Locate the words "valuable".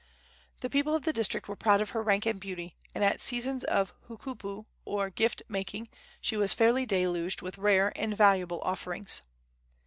8.17-8.61